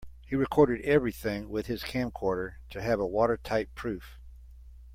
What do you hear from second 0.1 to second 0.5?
He